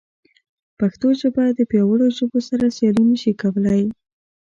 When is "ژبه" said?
1.21-1.43